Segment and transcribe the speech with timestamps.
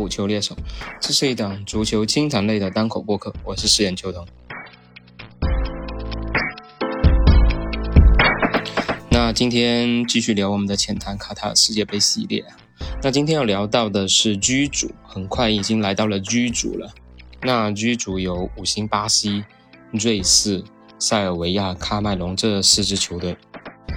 [0.00, 0.56] 大家好，欢迎来到补球猎手，
[0.98, 4.26] 这是一档足球清谈类的单口播客，我是饰演球童。
[9.10, 12.42] 那今天继续聊我们的浅谈卡塔尔世界杯系列。
[13.02, 16.90] 那今天要聊到的是 G 组，很快已经来到了 G 组了。
[17.42, 19.44] 那 G 组有五星巴西、
[19.92, 20.64] 瑞士、
[20.98, 23.36] 塞尔维亚、喀麦隆这四支球队。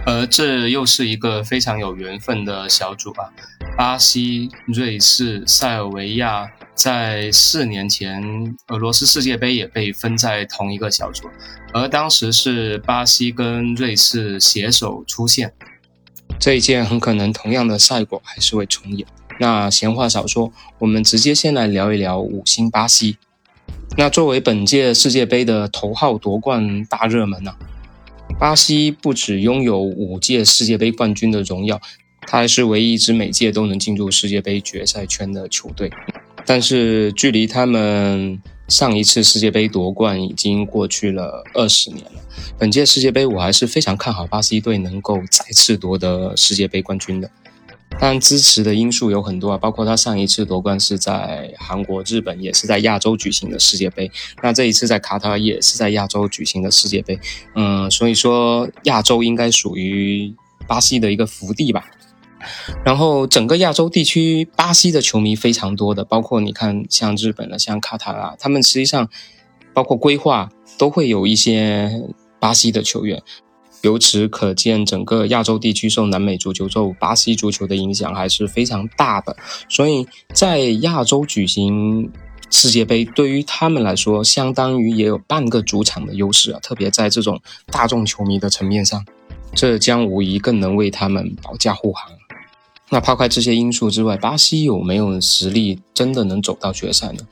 [0.05, 3.31] 而这又是一个非常有缘分的小组啊！
[3.75, 8.23] 巴西、瑞士、塞尔维亚在四年前
[8.67, 11.27] 俄罗斯世界杯也被分在同一个小组，
[11.73, 15.51] 而当时是巴西跟瑞士携手出线。
[16.39, 19.07] 这一届很可能同样的赛果还是会重演。
[19.39, 23.17] 那闲话少说，我们直接先来聊一聊五星巴西。
[23.97, 27.55] 那作为本届世界杯的头号夺冠大热门啊！
[28.39, 31.79] 巴西不只拥有五届世界杯冠军的荣耀，
[32.27, 35.91] 他还是唯一一支每届都能进入世界杯决赛圈的球队。
[36.45, 42.21] 但是，距离他们上一次世界杯夺冠已经过去了二十年了。
[42.59, 47.29] 本届世界杯，我还是非常看好巴西队能够再次夺得世界杯冠军的。
[47.99, 54.11] 但支持的因素有很多啊，包括他上一次夺冠是在韩国、日本，也是在亚洲举行的世界杯。
[54.41, 57.17] 那这一次在卡塔尔也是在亚洲举行的世界杯。
[57.55, 60.33] 嗯，所以说亚洲应该属于
[60.67, 61.85] 巴西的一个福地吧。
[62.85, 69.09] 然后整个亚洲地区，巴西的球迷非常多的，包括你看像日本的、像卡塔尔，他们实际上
[69.73, 71.91] 包括规划都会有一些
[72.39, 73.21] 巴西的球员。
[73.81, 79.35] 由此可见，整个亚洲地区受南美足球、受巴西足球的影响还是非常大的。
[79.67, 82.09] 所以在亚洲举行
[82.49, 86.59] 世界杯，对于他们来说，相当于也有半个主场的优势啊。
[86.61, 89.03] 特别在这种大众球迷的层面上，
[89.53, 92.09] 这将无疑更能为他们保驾护航。
[92.93, 97.27] 那抛开这些因素之外，巴西有没有实力真的能走到决赛呢？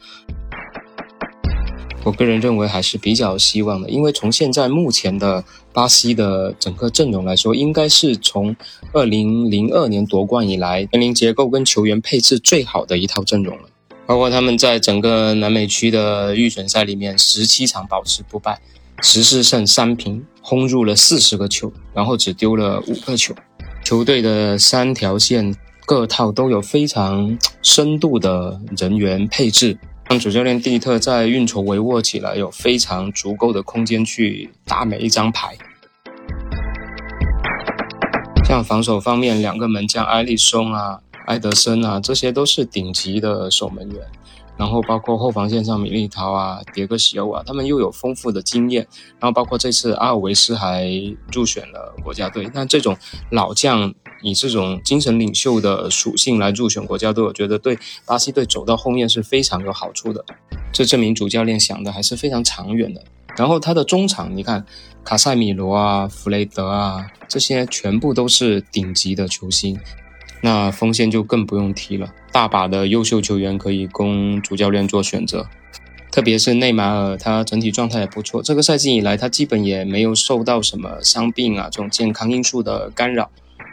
[2.03, 8.55] 我个人认为还是比较希望的，因为从现在目前的巴西的整个阵容来说，应该是从
[8.91, 13.65] 二零零二年夺冠以来，年龄结构跟球员配置最好的一套阵容了。
[14.07, 18.59] 包括他们在整个南美区的预选赛里面，十七场保持不败，
[19.03, 23.35] 十四胜三平，轰入了四十个球，然后只丢了五个球。
[23.83, 25.55] 球队的三条线
[25.85, 29.77] 各套都有非常深度的人员配置。
[30.09, 35.55] 让主教练蒂特在运筹帷幄起来，有非常足够的空间去打每一张牌。
[38.45, 44.01] 像防守方面，两个门将埃利松啊、埃德森啊，这些都是顶级的守门员。
[44.57, 48.87] 然后包括后防线上米利陶啊、迭戈西欧啊，他们又有丰富的经验。
[49.19, 50.87] 然后包括这次阿尔维斯还
[51.31, 52.49] 入选了国家队。
[52.53, 52.97] 那这种
[53.31, 53.93] 老将。
[54.23, 57.75] 以这种精神领袖的属性来入选国家队，我觉得对
[58.05, 60.23] 巴西队走到后面是非常有好处的。
[60.71, 63.03] 这证明主教练想的还是非常长远的。
[63.35, 64.63] 然后他的中场，你看
[65.03, 69.75] 卡塞米罗啊、弗雷德啊，这些全部都是顶级的球星。
[70.41, 75.47] 那锋线就更不用提了，大把的优秀球员可以供主教练做选择。
[76.11, 78.43] 特别是内马尔，他整体状态也不错。
[78.43, 83.29] 这个赛季以来，他基本也没有受到什么伤病啊这种健康因素的干扰。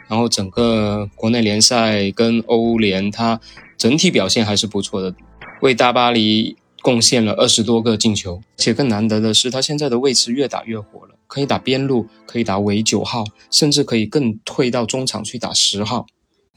[0.07, 3.39] 然后整个国内联赛跟欧联，他
[3.77, 5.13] 整体表现还是不错的，
[5.61, 8.41] 为大巴黎贡献了二十多个进球。
[8.55, 16.07] 且更难得的是，他现在的位置越打越火了，可以打边路，可以打尾九号，甚至可以更退到中场去打十号。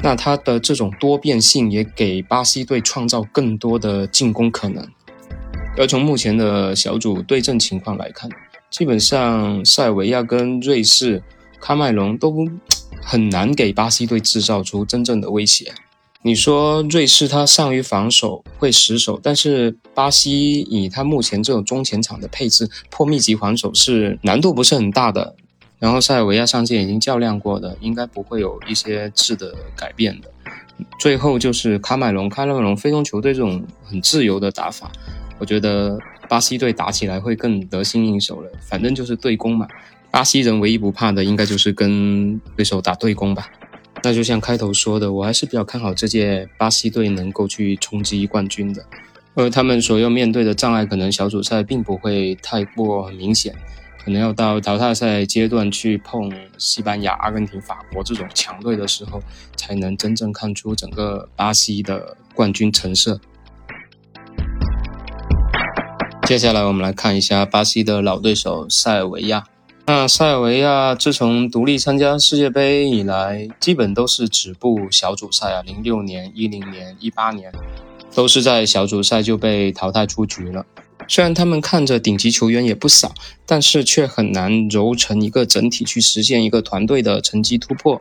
[0.02, 4.86] 那他的这种多变性也给巴西队创造更多的进攻可能。
[5.76, 8.28] 而从目前的小组对阵情况来看，
[8.70, 11.22] 基本上塞尔维亚跟瑞士、
[11.60, 12.46] 喀麦隆都。
[13.04, 15.72] 很难给巴西队制造出真正的威胁。
[16.22, 25.34] 你说瑞士他善于防守，会死守，但是巴西以他目前这种中前场的配置，破密集防守是难度不是很大的。
[25.82, 30.30] 然后塞尔维亚上届已经较量过的，应该不会有一些质的改变的。
[30.96, 34.92] 最后就是喀麦隆，喀麦隆非中球队这种很自由的打法，
[35.40, 35.98] 我觉得
[36.28, 38.50] 巴西队打起来会更得心应手了。
[38.60, 39.66] 反正就是对攻嘛。
[40.12, 43.48] 巴西人唯一不怕的，应该就是跟对手打对攻吧。
[44.04, 48.84] 那就像开头说的，我还是比较看好这届巴西队能够去冲击冠军的。
[49.34, 53.52] 而他们所要面对的障碍，可能小组赛并不会太过明显，
[54.04, 59.22] 可能要到淘汰赛阶段去碰西班牙、阿根廷、法国这种强队的时候，
[59.56, 63.20] 才能真正看出整个巴西的冠军成色。
[66.26, 69.44] 接下来我们来看一下巴西的老对手塞尔维亚。
[69.86, 77.52] 那塞尔维亚自从独立参加世界杯以来，基本都是止步小组赛啊，零六年、一零年、一八年，
[78.14, 80.64] 都是在小组赛就被淘汰出局了。
[81.08, 83.14] 虽然他们看着顶级球员也不少，
[83.44, 88.00] 但是却很难揉成一个整体去实现一个团队的成绩突破。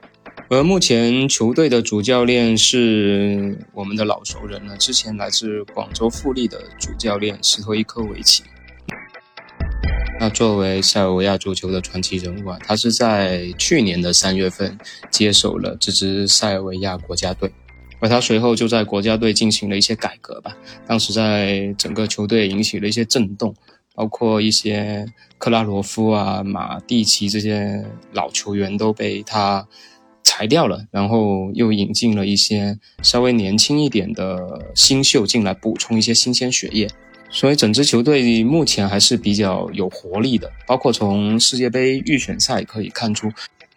[0.49, 8.43] 而目前球队的主教练是我们的老熟人了，之前来自广州富力的主教练斯托伊科维奇。
[10.19, 14.77] 那作为塞尔维亚足球的传奇人物啊，他是在去年的三月份
[15.09, 17.51] 接手了这支塞尔维亚国家队，
[18.01, 20.57] 而他随后就在国家队进行了一些改革吧。
[20.85, 23.55] 当时在整个球队引起了一些震动，
[23.95, 25.05] 包括一些
[25.37, 29.65] 克拉罗夫啊、马蒂奇这些老球员都被他
[30.23, 36.89] 裁掉了，然后又引进了一些稍微年轻一点的新秀进来，补充一些新鲜血液。
[37.33, 43.31] 所以整支球队目前还是比较有活力的，包括从世界杯预选赛可以看出，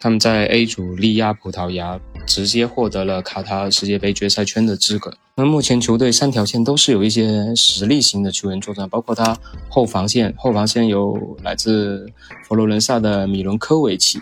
[0.05, 5.11] 他们在 A 组力压葡萄牙，直接获得了卡塔尔世界杯决赛圈的资格。
[5.35, 9.35] 那目前球队三条线都是有一些实力型的球员作战，包括他
[9.67, 12.05] 后防线，后防线有来自
[12.47, 14.21] 佛罗伦萨的米伦科维奇，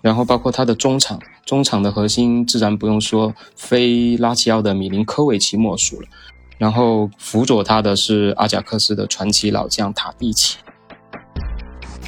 [0.00, 6.06] 然后包括他的中场，中场的核心自然不用说，非拉齐奥的米林科维奇莫属了。
[6.56, 10.58] 然后辅佐他的是阿贾克斯的传奇老将塔蒂奇。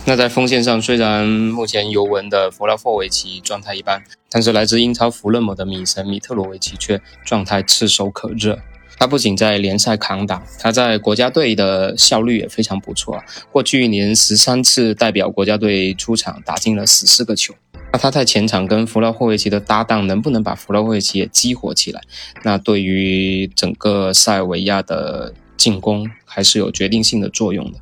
[0.05, 8.59] 那在锋线上，虽然目前尤文的弗拉霍维奇状态一般，但是来自英超弗勒姆的米神米特罗维奇却状态炙手可热。
[8.99, 13.23] 他不仅在联赛扛打，他在国家队的效率也非常不错。
[13.53, 17.55] 过去一年十三次代表国家队出场，打进了十四个球。
[17.93, 22.01] 那他在前场跟弗拉霍维奇的搭档，能不能把弗拉霍维奇也激活起来？
[22.43, 27.79] 那对于整个塞尔维亚的进攻还是有决定性的作用的。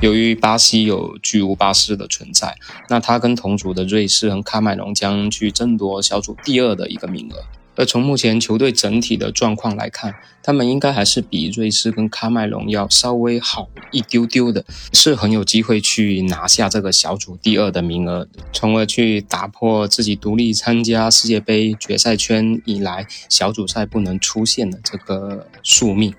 [0.00, 2.56] 由于巴西有巨无霸式的存在，
[2.88, 7.42] 那他跟同组的瑞士和喀麦隆将去争夺小组第二的一个名额。
[7.74, 10.12] 而从目前球队整体的状况来看，
[10.42, 26.12] 他们应该还是比瑞士跟喀麦隆要稍微好一丢丢的，是很有机会去拿下这个小组第二的名额，从而去打破自己独立参加世界杯决赛圈以来小组赛不能出现的这个宿命。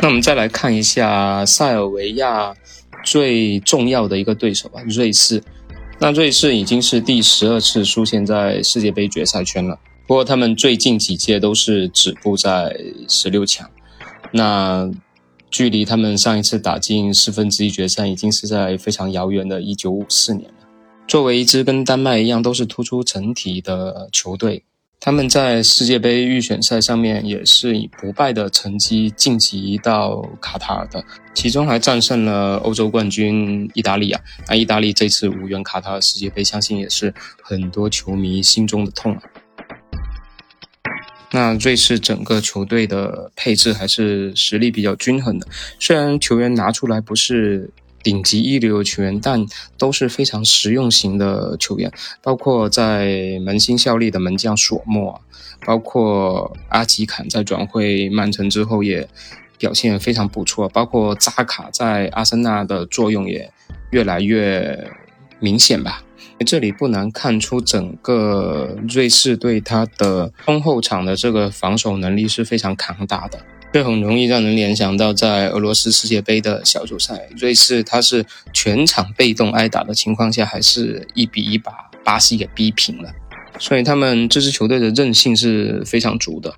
[0.00, 2.54] 那我们再来看一下塞尔维亚
[3.04, 5.42] 最重要的一个对手吧，瑞士。
[5.98, 12.78] 那瑞士已经是第十二次出现在世界杯决赛圈了，不过他们最近几届都是止步在
[13.08, 13.68] 十六强。
[14.30, 14.88] 那
[15.50, 20.68] 距离他们上一次打进四分之一决赛，已经是在非常遥远的一九五四年了。
[21.08, 24.62] 作为一支跟丹麦一样都是突出成体的球队。
[25.00, 31.02] 他们在世界杯预选赛上面也是以不败的成绩晋级到卡塔尔的，
[31.32, 34.20] 其中还战胜了欧洲冠军意大利啊！
[34.48, 39.22] 那意大利这次无缘卡塔尔世界杯，相信也是很多球迷心中的痛啊。
[41.30, 45.46] 那瑞士整个球队的配置还是实力比较均衡的，
[45.78, 47.70] 虽然球员拿出来不是。
[48.08, 49.44] 顶级一流球员，但
[49.76, 55.20] 都是非常实用型的球员，包括在门兴效力的门将索莫，
[55.66, 59.06] 包括阿吉坎在转会曼城之后也
[59.58, 63.52] 表现非常不错，包括扎卡在阿森纳的作用也
[63.90, 64.90] 越来越
[65.38, 66.02] 明显吧。
[66.46, 73.38] 这里不难看出，整个瑞士队他的中后场的这个防守能力是非常强大的。
[73.78, 83.12] 这很容易让人联想到，在俄罗斯世界杯的小组赛，瑞士他是全场被动挨打的情况下，还是一比一把巴西给逼平了。
[83.60, 86.52] 所以他们这支球队的韧性是非常足的。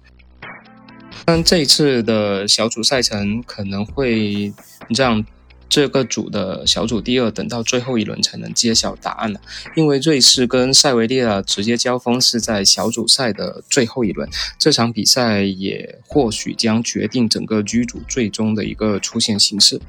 [1.27, 4.55] 但这一次的小组赛程可能会
[4.89, 5.23] 让。
[5.71, 9.41] 这个组的小组第二，等到最后一轮才能揭晓答案了。
[9.77, 19.81] 因为瑞士跟塞维利亚直接交锋是在小组赛的最后一轮，这场比赛也或许将决定整个居组最终的一个出线形式。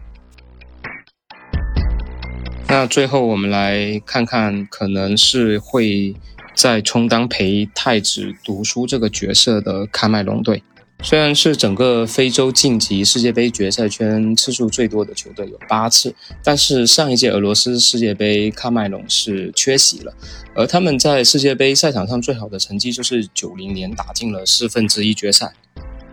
[2.68, 6.16] 那最后我们来看看，可能是会
[6.56, 10.64] 在充当陪太子读书这个角色的喀麦隆队。
[11.04, 20.14] 虽然是整个非洲晋级世界杯决赛圈次数最多的球队有八次，但是上一届俄罗斯世界杯喀麦隆是缺席了，
[20.54, 25.52] 而他们在世界杯赛场上最好的成绩就是九零年打进了四分之一决赛。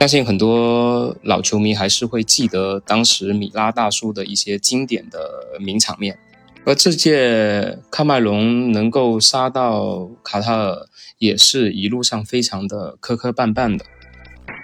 [0.00, 5.21] 相信很多老球迷还是会记得当时米拉大叔的一些经典的
[5.61, 6.18] 名场面。
[6.64, 13.85] 而这届喀麦隆能够杀到卡塔尔，也是一路上非常的磕磕绊绊的。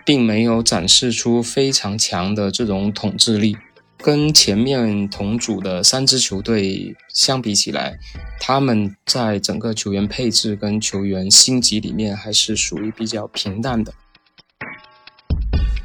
[0.04, 3.56] 并没有展示出非常强的这种统治力，
[3.96, 7.98] 跟前面同组的三支球队相比起来，
[8.38, 13.92] 他们在整个球员配置跟球员星级里面还是属于比较平淡的。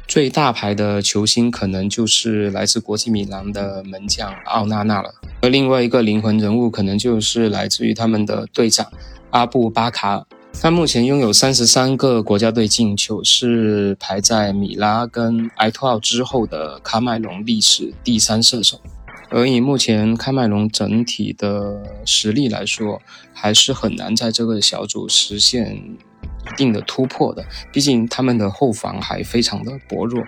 [0.06, 8.90] 最大牌的球星可能就是来自国际米兰的门将奥纳纳了，而另外一个灵魂人物可能就是来自于他们的队长
[9.30, 10.26] 阿布巴卡尔。
[10.52, 18.80] 他目前拥有三十三个国家队进球，是排在米拉跟埃托奥之后的喀麦隆历史第三射手。
[19.30, 23.00] 而以目前喀麦隆整体的实力来说，
[23.32, 25.96] 还是很难在这个小组实现。
[26.42, 30.24] 一定的突破的，毕竟他们的后防还非常的薄弱，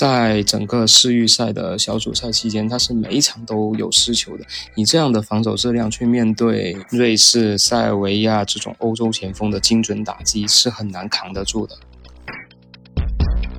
[0.00, 4.44] 在整个世预赛的小组赛期间，他是每一场都有失球的。
[4.74, 11.76] 以这样的防守质量去面对瑞士、塞尔维亚这种欧洲前锋的精准打击，是很难扛得住的。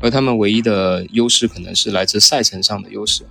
[0.01, 3.23] 而他们唯一的优势可能是来自赛程上的优势。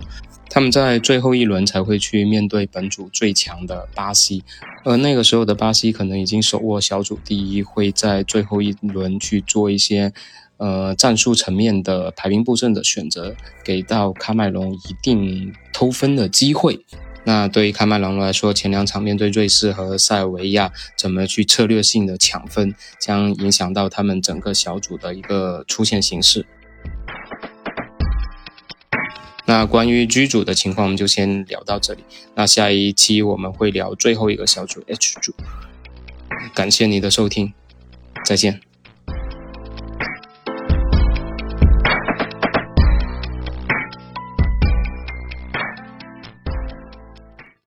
[0.49, 4.41] 他们在最后一轮才会去面对本组最强的巴西，
[4.85, 10.13] 而那个时候的巴西可能已经手握小组第一，会在最后一轮去做一些，
[10.61, 16.85] 呃，战术层面的排兵布阵的选择，给到喀麦隆一定偷分的机会。
[17.23, 26.45] 那对于喀麦隆来说，前两场面对瑞士和塞尔维亚，怎么去策略性的抢分，将影响到他们整个小组的一个出线形势。
[29.47, 32.03] 那关于居组的情况，我们就先聊到这里。
[32.35, 35.33] 那下一期我们会聊最后一个小组 H 组。
[36.53, 37.51] 感谢你的收听，
[38.23, 38.70] 再见。